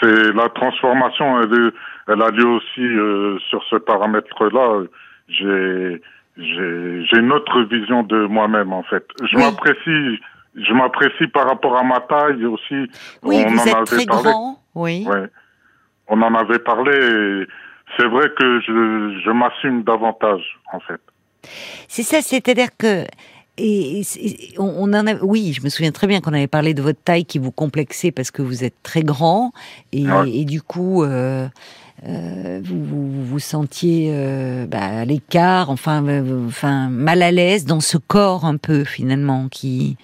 c'est 0.00 0.32
la 0.32 0.48
transformation. 0.50 1.42
Elle, 1.42 1.72
elle 2.08 2.22
a 2.22 2.30
lieu 2.30 2.46
aussi 2.46 2.80
euh, 2.80 3.38
sur 3.50 3.62
ce 3.70 3.76
paramètre-là. 3.76 4.84
J'ai 5.28 6.00
j'ai 6.38 7.18
une 7.18 7.32
autre 7.32 7.62
vision 7.62 8.02
de 8.02 8.26
moi-même 8.26 8.72
en 8.72 8.82
fait. 8.82 9.06
Je 9.22 9.38
m'apprécie, 9.38 10.20
je 10.54 10.72
m'apprécie 10.74 11.28
par 11.28 11.48
rapport 11.48 11.78
à 11.78 11.82
ma 11.82 12.00
taille 12.00 12.44
aussi. 12.44 12.90
Oui, 13.22 13.44
vous 13.48 13.68
êtes 13.68 13.84
très 13.86 14.04
grand. 14.04 14.58
Oui. 14.74 15.06
on 16.08 16.20
en 16.20 16.34
avait 16.34 16.58
parlé. 16.58 17.46
C'est 17.96 18.06
vrai 18.06 18.28
que 18.38 18.60
je, 18.60 19.22
je 19.24 19.30
m'assume 19.30 19.82
davantage, 19.82 20.58
en 20.72 20.80
fait. 20.80 21.00
C'est 21.88 22.02
ça, 22.02 22.20
c'est-à-dire 22.20 22.68
que 22.76 23.04
et, 23.58 24.02
on, 24.58 24.92
en 24.92 25.06
a, 25.06 25.14
oui, 25.22 25.52
je 25.52 25.62
me 25.62 25.68
souviens 25.68 25.92
très 25.92 26.06
bien 26.06 26.20
qu'on 26.20 26.32
avait 26.32 26.46
parlé 26.46 26.74
de 26.74 26.82
votre 26.82 27.00
taille 27.02 27.24
qui 27.24 27.38
vous 27.38 27.50
complexait 27.50 28.10
parce 28.10 28.30
que 28.30 28.42
vous 28.42 28.64
êtes 28.64 28.74
très 28.82 29.02
grand 29.02 29.52
et, 29.92 30.44
du 30.44 30.60
coup 30.60 31.02
euh, 31.02 31.48
euh, 32.06 32.60
vous, 32.62 33.24
vous, 33.24 33.38
sentiez 33.38 34.10
euh, 34.12 34.66
bah, 34.66 34.82
à 34.82 35.04
l'écart, 35.04 35.70
enfin, 35.70 36.04
enfin 36.46 36.88
mal 36.90 37.22
à 37.22 37.30
l'aise 37.30 37.64
dans 37.64 37.80
ce 37.80 37.96
corps 37.96 38.44
un 38.44 38.58
peu 38.58 38.84
finalement 38.84 39.48
qui 39.48 39.96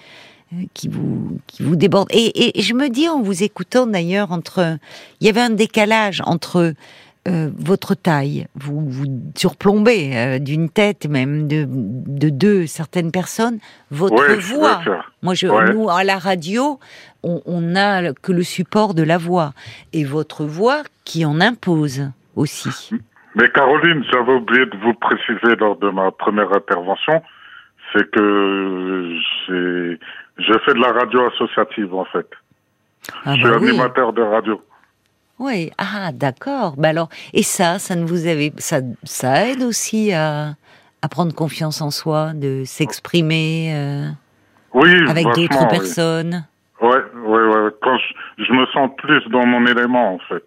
qui 0.75 0.89
vous 0.89 1.39
qui 1.47 1.63
vous 1.63 1.77
déborde. 1.77 2.09
Et, 2.11 2.59
et 2.59 2.63
je 2.63 2.75
me 2.75 2.89
dis 2.89 3.09
en 3.09 3.23
vous 3.23 3.43
écoutant 3.43 3.87
d'ailleurs 3.87 4.33
entre, 4.33 4.79
il 5.21 5.27
y 5.27 5.31
avait 5.31 5.41
un 5.41 5.51
décalage 5.51 6.23
entre 6.27 6.75
euh, 7.29 7.51
votre 7.57 7.95
taille, 7.95 8.49
vous 8.57 8.81
vous 8.89 9.07
surplombez 9.37 10.11
euh, 10.17 10.39
d'une 10.41 10.69
tête 10.69 11.07
même 11.07 11.47
de, 11.47 11.67
de 11.69 12.31
deux 12.31 12.67
certaines 12.67 13.13
personnes, 13.13 13.59
votre 13.93 14.35
voix. 14.41 14.81
Moi, 15.23 15.35
je, 15.35 15.47
nous 15.73 15.89
à 15.89 16.03
la 16.03 16.19
radio, 16.19 16.81
on, 17.23 17.41
on 17.47 17.77
a 17.77 18.13
que 18.13 18.33
le 18.33 18.43
support 18.43 18.95
de 18.95 19.05
la 19.05 19.19
voix 19.19 19.53
et 19.93 20.05
votre 20.05 20.45
voix 20.45 20.83
qui 21.05 21.25
en 21.25 21.41
impose 21.41 22.11
aussi. 22.35 22.91
Mais 23.37 23.49
Caroline, 23.51 24.05
j'avais 24.13 24.33
oublié 24.33 24.67
de 24.67 24.77
vous 24.79 24.95
préciser 24.95 25.55
lors 25.61 25.77
de 25.77 25.91
ma 25.91 26.11
première 26.11 26.53
intervention, 26.53 27.23
c'est 27.93 28.11
que 28.11 29.17
je 29.47 30.59
fais 30.65 30.75
de 30.75 30.81
la 30.81 30.93
radio 30.93 31.29
associative 31.29 31.95
en 31.95 32.05
fait. 32.07 32.27
Ah 33.25 33.35
je 33.37 33.43
suis 33.43 33.51
bah 33.51 33.57
animateur 33.57 34.13
de 34.13 34.23
radio. 34.23 34.61
Oui, 35.43 35.73
ah 35.77 36.13
d'accord. 36.13 36.77
Bah 36.77 36.91
alors, 36.91 37.09
et 37.33 37.43
ça, 37.43 37.81
ça 37.81 37.97
ne 37.97 38.05
vous 38.05 38.29
avait, 38.29 38.53
ça, 38.59 38.79
ça 39.03 39.49
aide 39.49 39.65
aussi 39.65 40.13
à, 40.13 40.55
à 41.03 41.09
prendre 41.09 41.35
confiance 41.35 41.81
en 41.81 41.91
soi, 41.91 42.31
de 42.33 42.63
s'exprimer 42.65 43.73
euh, 43.75 44.07
oui, 44.73 44.89
avec 45.09 45.27
d'autres 45.35 45.67
personnes. 45.67 46.47
Oui, 46.81 46.97
oui, 47.27 47.41
ouais. 47.41 47.71
Quand 47.83 47.99
je, 48.39 48.53
me 48.53 48.67
sens 48.67 48.91
plus 48.97 49.21
dans 49.31 49.45
mon 49.45 49.67
élément 49.67 50.15
en 50.15 50.19
fait. 50.21 50.45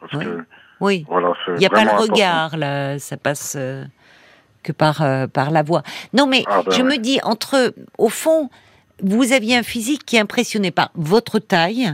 Parce 0.00 0.24
que, 0.24 0.38
oui. 0.80 1.04
Voilà, 1.10 1.34
il 1.48 1.54
n'y 1.56 1.66
a 1.66 1.70
pas 1.70 1.84
le 1.84 2.00
regard 2.00 2.56
là, 2.56 2.98
ça 2.98 3.18
passe 3.18 3.54
euh, 3.58 3.84
que 4.62 4.72
par 4.72 5.02
euh, 5.02 5.26
par 5.26 5.50
la 5.50 5.62
voix. 5.62 5.82
Non, 6.14 6.26
mais 6.26 6.44
ah, 6.46 6.62
ben 6.64 6.72
je 6.72 6.82
me 6.82 6.96
dis 6.96 7.20
entre, 7.22 7.74
au 7.98 8.08
fond, 8.08 8.48
vous 9.02 9.34
aviez 9.34 9.58
un 9.58 9.62
physique 9.62 10.06
qui 10.06 10.18
impressionnait 10.18 10.70
par 10.70 10.90
votre 10.94 11.38
taille 11.38 11.92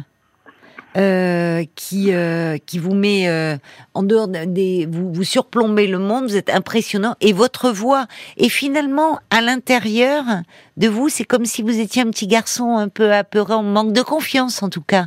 euh, 0.99 1.63
qui 1.77 2.13
euh, 2.13 2.57
qui 2.67 2.81
vous 2.81 2.95
met 2.95 3.29
euh, 3.29 3.57
en 3.95 4.03
dehors 4.03 4.27
des 4.27 4.85
vous 4.91 5.13
vous 5.13 5.23
surplombez 5.23 5.87
le 5.87 6.01
monde, 6.01 6.25
vous 6.25 6.37
êtes 6.37 6.51
impressionnant 6.51 7.15
et 7.21 7.33
votre 7.33 7.71
voix 7.71 8.07
et 8.37 8.49
finalement 8.49 9.21
à 9.31 9.41
l'intérieur 9.41 10.25
de 10.77 10.89
vous, 10.89 11.09
c'est 11.09 11.25
comme 11.25 11.45
si 11.45 11.63
vous 11.63 11.79
étiez 11.79 12.03
un 12.03 12.11
petit 12.11 12.27
garçon 12.27 12.79
un 12.79 12.89
peu 12.89 13.13
apeuré, 13.13 13.55
en 13.55 13.63
manque 13.63 13.93
de 13.93 14.03
confiance 14.03 14.61
en 14.61 14.71
tout 14.71 14.83
cas. 14.83 15.05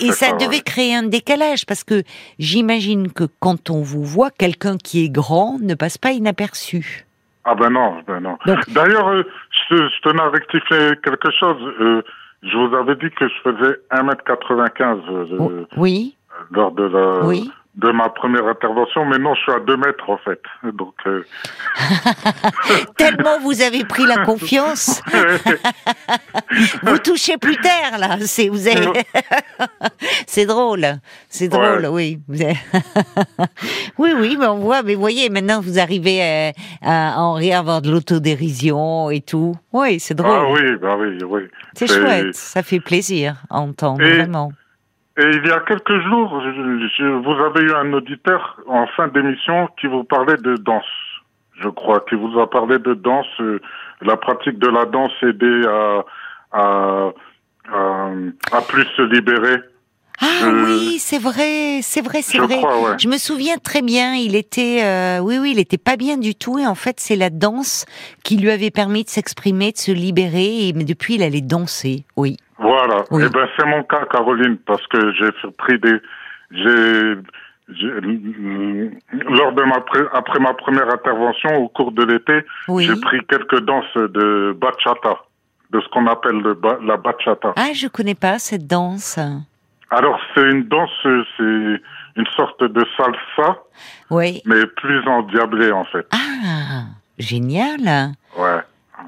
et, 0.00 0.10
ça, 0.12 0.32
devait 0.32 0.62
créer 0.62 0.94
un 0.94 1.02
décalage 1.02 1.66
parce 1.66 1.84
que 1.84 2.02
j'imagine 2.38 3.12
que 3.12 3.24
quand 3.40 3.68
on 3.68 3.82
vous 3.82 4.04
voit, 4.04 4.30
quelqu'un 4.30 4.78
qui 4.78 5.04
est 5.04 5.10
grand 5.10 5.58
ne 5.60 5.74
passe 5.74 5.98
pas 5.98 6.12
inaperçu. 6.12 7.04
Ah 7.44 7.54
ben 7.54 7.68
non, 7.68 7.96
ben 8.06 8.20
non. 8.20 8.38
D'ailleurs, 8.68 9.12
je, 9.70 9.76
je, 9.76 10.00
tenais 10.02 10.22
à 10.22 10.30
rectifier 10.30 10.92
quelque 11.02 11.30
chose. 11.38 12.04
Je 12.42 12.56
vous 12.56 12.74
avais 12.74 12.96
dit 12.96 13.10
que 13.10 13.28
je 13.28 13.34
faisais 13.42 13.76
1m95 13.92 15.00
euh, 15.10 15.66
oui. 15.76 16.16
lors 16.50 16.72
de 16.72 16.84
la, 16.84 17.26
oui 17.26 17.50
de 17.76 17.90
ma 17.92 18.08
première 18.08 18.46
intervention, 18.46 19.04
mais 19.04 19.18
non, 19.18 19.34
je 19.34 19.42
suis 19.42 19.52
à 19.52 19.60
deux 19.60 19.76
mètres 19.76 20.08
en 20.10 20.18
fait. 20.18 20.40
Donc 20.72 20.94
euh, 21.06 21.24
tellement 22.96 23.38
vous 23.40 23.62
avez 23.62 23.84
pris 23.84 24.06
la 24.06 24.18
confiance, 24.24 25.02
vous 26.82 26.98
touchez 26.98 27.36
plus 27.36 27.56
terre 27.56 27.98
là. 27.98 28.18
C'est 28.20 28.48
vous 28.48 28.68
avez... 28.68 28.86
c'est 30.26 30.46
drôle, 30.46 30.86
c'est 31.28 31.48
drôle, 31.48 31.86
oui. 31.90 32.18
oui, 33.98 34.12
oui, 34.16 34.36
mais 34.38 34.46
on 34.46 34.58
voit. 34.58 34.82
Mais 34.82 34.94
voyez, 34.94 35.28
maintenant 35.30 35.60
vous 35.60 35.78
arrivez 35.78 36.52
à, 36.82 37.12
à 37.14 37.20
en 37.20 37.34
rire, 37.34 37.58
avoir 37.58 37.82
de 37.82 37.90
l'autodérision 37.90 39.10
et 39.10 39.20
tout. 39.20 39.54
Oui, 39.72 40.00
c'est 40.00 40.14
drôle. 40.14 40.30
Ah 40.32 40.50
oui, 40.50 40.76
bah 40.80 40.96
oui, 40.98 41.18
oui. 41.24 41.42
C'est 41.74 41.86
chouette, 41.86 42.34
ça 42.34 42.62
fait 42.62 42.80
plaisir 42.80 43.36
à 43.50 43.60
entendre 43.60 44.02
vraiment. 44.02 44.52
Et 45.18 45.24
il 45.24 45.46
y 45.46 45.50
a 45.50 45.60
quelques 45.60 46.00
jours, 46.00 46.40
je, 46.40 47.04
vous 47.04 47.44
avez 47.44 47.62
eu 47.62 47.74
un 47.74 47.92
auditeur 47.92 48.58
en 48.66 48.86
fin 48.86 49.08
d'émission 49.08 49.68
qui 49.78 49.86
vous 49.86 50.04
parlait 50.04 50.36
de 50.36 50.56
danse, 50.56 50.84
je 51.60 51.68
crois, 51.68 52.00
qui 52.08 52.14
vous 52.14 52.38
a 52.38 52.48
parlé 52.48 52.78
de 52.78 52.94
danse, 52.94 53.26
euh, 53.40 53.60
la 54.00 54.16
pratique 54.16 54.58
de 54.58 54.68
la 54.68 54.86
danse 54.86 55.12
aider 55.22 55.62
à, 55.66 56.04
à, 56.52 57.10
à, 57.72 58.60
plus 58.68 58.84
se 58.96 59.02
libérer. 59.02 59.58
Ah 60.22 60.50
oui, 60.52 60.98
c'est 60.98 61.18
vrai, 61.18 61.80
c'est 61.82 62.02
vrai, 62.02 62.20
c'est 62.20 62.38
vrai. 62.38 62.60
Je 62.98 63.08
me 63.08 63.16
souviens 63.16 63.56
très 63.56 63.80
bien. 63.80 64.14
Il 64.14 64.36
était, 64.36 64.82
euh, 64.84 65.18
oui, 65.20 65.38
oui, 65.40 65.52
il 65.52 65.58
était 65.58 65.78
pas 65.78 65.96
bien 65.96 66.18
du 66.18 66.34
tout. 66.34 66.58
Et 66.58 66.66
en 66.66 66.74
fait, 66.74 67.00
c'est 67.00 67.16
la 67.16 67.30
danse 67.30 67.86
qui 68.22 68.36
lui 68.36 68.50
avait 68.50 68.70
permis 68.70 69.04
de 69.04 69.08
s'exprimer, 69.08 69.72
de 69.72 69.78
se 69.78 69.92
libérer. 69.92 70.68
Et 70.68 70.72
mais 70.74 70.84
depuis, 70.84 71.14
il 71.14 71.22
allait 71.22 71.40
danser. 71.40 72.04
Oui. 72.16 72.36
Voilà. 72.58 73.04
Eh 73.12 73.28
ben, 73.30 73.48
c'est 73.58 73.66
mon 73.66 73.82
cas, 73.84 74.04
Caroline, 74.10 74.58
parce 74.66 74.86
que 74.88 75.12
j'ai 75.14 75.30
pris 75.56 75.78
des, 75.78 75.96
j'ai, 76.50 77.16
lors 79.12 79.52
de 79.52 79.62
ma 79.62 79.76
après 80.12 80.40
ma 80.40 80.54
première 80.54 80.92
intervention 80.92 81.56
au 81.56 81.68
cours 81.68 81.92
de 81.92 82.04
l'été, 82.04 82.44
j'ai 82.78 83.00
pris 83.00 83.20
quelques 83.28 83.60
danses 83.60 83.94
de 83.96 84.56
bachata, 84.58 85.22
de 85.70 85.80
ce 85.80 85.88
qu'on 85.88 86.06
appelle 86.06 86.42
la 86.84 86.96
bachata. 86.96 87.52
Ah, 87.56 87.72
je 87.74 87.88
connais 87.88 88.14
pas 88.14 88.38
cette 88.38 88.66
danse. 88.66 89.18
Alors 89.90 90.20
c'est 90.34 90.42
une 90.42 90.68
danse, 90.68 90.90
c'est 91.02 91.42
une 92.16 92.26
sorte 92.36 92.62
de 92.62 92.84
salsa, 92.96 93.58
oui, 94.10 94.40
mais 94.44 94.66
plus 94.66 95.06
endiablée 95.08 95.72
en 95.72 95.84
fait. 95.84 96.06
Ah, 96.12 96.84
génial. 97.18 98.12
Ouais. 98.38 98.60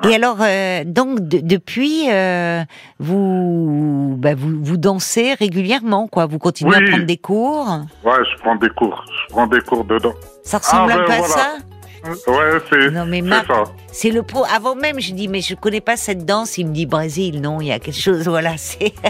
Et 0.04 0.14
alors, 0.14 0.38
euh, 0.40 0.84
donc 0.84 1.20
depuis, 1.20 2.10
euh, 2.10 2.62
vous, 2.98 4.16
bah, 4.18 4.34
vous 4.34 4.62
vous 4.62 4.76
dansez 4.76 5.34
régulièrement, 5.34 6.08
quoi. 6.08 6.26
Vous 6.26 6.38
continuez 6.38 6.76
à 6.76 6.80
prendre 6.80 7.04
des 7.04 7.16
cours. 7.16 7.68
Ouais, 8.02 8.24
je 8.30 8.38
prends 8.38 8.56
des 8.56 8.70
cours. 8.70 9.04
Je 9.06 9.32
prends 9.32 9.46
des 9.46 9.60
cours 9.60 9.84
dedans. 9.84 10.14
Ça 10.42 10.58
ressemble 10.58 10.92
ah, 10.92 11.00
un 11.00 11.04
peu 11.04 11.12
à 11.12 11.22
ça? 11.22 11.56
Ouais, 12.04 12.58
c'est 12.68 13.46
ça. 13.46 13.64
C'est 13.92 14.10
le 14.10 14.22
pro. 14.22 14.44
Avant 14.52 14.74
même, 14.74 15.00
je 15.00 15.12
dis, 15.12 15.28
mais 15.28 15.40
je 15.40 15.54
connais 15.54 15.80
pas 15.80 15.96
cette 15.96 16.24
danse. 16.24 16.58
Il 16.58 16.68
me 16.68 16.72
dit 16.72 16.86
Brésil. 16.86 17.40
Non, 17.40 17.60
il 17.60 17.68
y 17.68 17.72
a 17.72 17.78
quelque 17.78 18.00
chose. 18.00 18.28
Voilà, 18.32 18.56
c'est. 18.56 18.92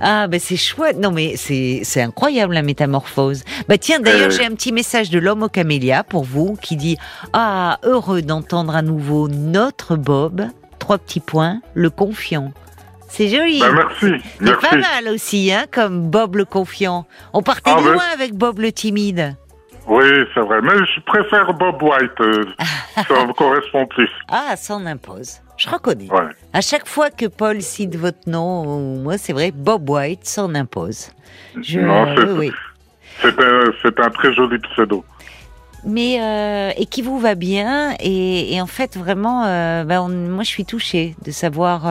Ah, 0.00 0.28
ben 0.28 0.38
c'est 0.38 0.56
chouette. 0.56 0.96
Non, 0.96 1.10
mais 1.10 1.34
c'est, 1.36 1.80
c'est 1.82 2.00
incroyable 2.00 2.54
la 2.54 2.62
métamorphose. 2.62 3.42
Bah 3.68 3.78
tiens, 3.78 3.98
d'ailleurs, 3.98 4.28
euh. 4.28 4.30
j'ai 4.30 4.44
un 4.44 4.54
petit 4.54 4.70
message 4.70 5.10
de 5.10 5.18
l'homme 5.18 5.42
au 5.42 5.48
camélia 5.48 6.04
pour 6.04 6.22
vous 6.22 6.56
qui 6.62 6.76
dit 6.76 6.96
Ah, 7.32 7.78
heureux 7.82 8.22
d'entendre 8.22 8.76
à 8.76 8.82
nouveau 8.82 9.26
notre 9.26 9.96
Bob. 9.96 10.46
Trois 10.78 10.98
petits 10.98 11.18
points, 11.18 11.60
le 11.74 11.90
confiant. 11.90 12.52
C'est 13.08 13.28
joli. 13.28 13.58
Bah, 13.58 13.72
merci. 13.72 14.24
C'est 14.40 14.60
pas 14.60 14.76
mal 14.76 15.12
aussi, 15.12 15.52
hein, 15.52 15.64
comme 15.68 16.08
Bob 16.08 16.36
le 16.36 16.44
confiant. 16.44 17.06
On 17.32 17.42
partait 17.42 17.72
ah, 17.74 17.80
loin 17.80 18.04
avec 18.14 18.34
Bob 18.34 18.60
le 18.60 18.70
timide. 18.70 19.34
Oui, 19.88 20.04
c'est 20.34 20.40
vrai. 20.40 20.60
Mais 20.62 20.84
je 20.94 21.00
préfère 21.00 21.52
Bob 21.54 21.82
White. 21.82 22.20
Euh, 22.20 22.44
ça 23.08 23.26
me 23.26 23.32
correspond 23.32 23.86
plus. 23.86 24.10
Ah, 24.28 24.54
ça 24.56 24.74
en 24.74 24.84
impose. 24.84 25.40
Je 25.56 25.68
reconnais. 25.68 26.08
À 26.52 26.60
chaque 26.60 26.86
fois 26.86 27.10
que 27.10 27.26
Paul 27.26 27.60
cite 27.62 27.96
votre 27.96 28.28
nom, 28.28 28.96
moi 28.96 29.18
c'est 29.18 29.32
vrai, 29.32 29.50
Bob 29.50 29.88
White 29.90 30.24
s'en 30.24 30.54
impose. 30.54 31.10
Je, 31.60 31.80
oui, 32.38 32.52
C'est 33.20 33.40
un, 33.40 34.04
un, 34.04 34.10
très 34.10 34.32
joli 34.34 34.58
pseudo. 34.58 35.04
Mais 35.84 36.20
euh, 36.20 36.70
et 36.76 36.86
qui 36.86 37.02
vous 37.02 37.18
va 37.18 37.34
bien 37.34 37.94
et, 38.00 38.54
et 38.54 38.60
en 38.60 38.66
fait 38.66 38.96
vraiment, 38.96 39.44
euh, 39.46 39.84
ben 39.84 40.08
moi 40.08 40.44
je 40.44 40.48
suis 40.48 40.64
touchée 40.64 41.16
de 41.24 41.30
savoir 41.30 41.86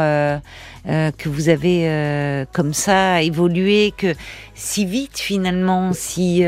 euh, 0.88 1.08
euh 1.08 1.12
que 1.18 1.30
vous 1.30 1.50
avez 1.50 1.90
euh, 1.90 2.46
comme 2.54 2.74
ça 2.74 3.22
évolué, 3.22 3.94
que 3.98 4.14
si 4.56 4.86
vite 4.86 5.18
finalement, 5.18 5.92
si 5.94 6.44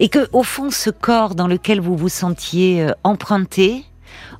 et 0.00 0.08
que 0.08 0.28
au 0.32 0.42
fond 0.42 0.70
ce 0.70 0.90
corps 0.90 1.34
dans 1.34 1.46
lequel 1.46 1.80
vous 1.80 1.96
vous 1.96 2.08
sentiez 2.08 2.86
emprunté 3.04 3.84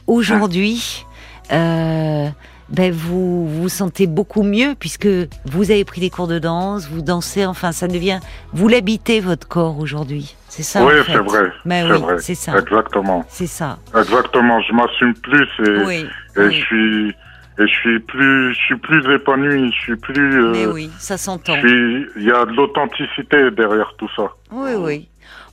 aujourd'hui 0.07 1.07
euh, 1.53 2.29
ben 2.69 2.93
vous 2.93 3.47
vous 3.47 3.69
sentez 3.69 4.09
beaucoup 4.09 4.43
mieux 4.43 4.75
puisque 4.79 5.09
vous 5.45 5.71
avez 5.71 5.85
pris 5.85 6.01
des 6.01 6.11
cours 6.11 6.27
de 6.27 6.41
danse, 6.41 6.89
vous 6.89 7.01
dansez, 7.01 7.47
enfin 7.47 7.71
ça 7.71 7.87
devient, 7.87 8.19
vous 8.53 8.67
l'habitez 8.67 9.21
votre 9.21 9.47
corps 9.47 9.79
aujourd'hui. 9.79 10.35
C'est 10.49 10.65
ça. 10.65 10.85
Oui, 10.85 10.95
c'est 11.07 11.19
vrai. 11.19 11.53
Ben 11.65 11.93
oui, 11.93 12.15
c'est 12.19 12.35
ça. 12.35 12.59
Exactement. 12.59 13.25
C'est 13.29 13.47
ça. 13.47 13.79
Exactement. 13.97 14.61
Je 14.63 14.73
m'assume 14.73 15.15
plus 15.15 15.49
et, 15.65 16.41
et 16.41 16.51
je 16.51 16.61
suis 16.65 17.15
et 17.59 17.67
je 17.67 17.73
suis 17.73 18.01
plus, 18.01 18.55
je 18.55 18.59
suis 18.59 18.77
plus 18.77 19.15
épanoui, 19.15 19.73
je 19.73 19.81
suis 19.81 19.97
plus. 19.97 20.45
Euh, 20.45 20.53
Mais 20.53 20.67
oui, 20.67 20.91
ça 20.99 21.17
s'entend. 21.17 21.57
Il 21.57 22.09
y 22.17 22.31
a 22.31 22.45
de 22.45 22.53
l'authenticité 22.53 23.51
derrière 23.51 23.95
tout 23.99 24.09
ça. 24.15 24.31
Oui, 24.53 24.73
oui. 24.77 25.09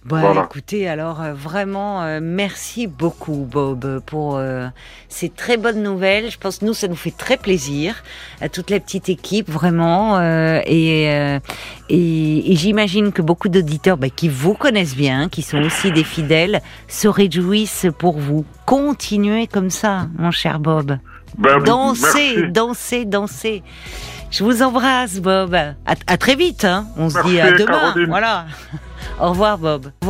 Bah, 0.06 0.34
écoutez, 0.44 0.90
alors 0.90 1.22
euh, 1.22 1.34
vraiment, 1.34 2.04
euh, 2.04 2.20
merci 2.22 2.88
beaucoup, 2.88 3.48
Bob, 3.50 4.02
pour 4.06 4.36
euh, 4.36 4.68
ces 5.08 5.30
très 5.30 5.56
bonnes 5.56 5.82
nouvelles. 5.82 6.30
Je 6.30 6.38
pense 6.38 6.62
nous, 6.62 6.74
ça 6.74 6.90
nous 6.90 6.96
fait 6.98 7.16
très 7.16 7.38
plaisir 7.38 8.04
à 8.42 8.50
toute 8.50 8.70
la 8.70 8.82
petite 8.82 9.08
équipe, 9.08 9.50
vraiment. 9.50 10.20
et, 10.22 11.40
et, 11.90 12.56
j'imagine 12.56 13.14
que 13.14 13.22
beaucoup 13.22 13.48
d'auditeurs 13.48 13.98
bah, 13.98 14.10
qui 14.10 14.28
vous 14.28 14.56
connaissent 14.56 14.96
bien, 14.96 15.30
qui 15.30 15.42
sont 15.42 15.62
aussi 15.62 15.92
des 15.94 16.04
fidèles, 16.04 16.62
se 16.90 17.08
réjouissent 17.08 17.88
pour 17.98 18.20
vous. 18.20 18.46
Continuez 18.66 19.48
comme 19.48 19.70
ça, 19.70 20.08
mon 20.18 20.32
cher 20.32 20.60
Bob. 20.60 20.98
Ben, 21.38 21.60
dansez, 21.60 22.48
dansez, 22.48 23.06
dansez. 23.06 23.64
Je 24.32 24.44
vous 24.44 24.64
embrasse, 24.64 25.20
Bob. 25.20 25.56
À, 25.86 26.18
très 26.18 26.36
vite. 26.36 26.66
Hein. 26.66 26.88
On 26.98 27.10
se 27.10 27.22
dit 27.28 27.40
à 27.40 27.52
demain. 27.52 27.94
Voilà. 28.08 28.46
Au 29.20 29.30
revoir, 29.30 29.58
Bob. 29.58 29.92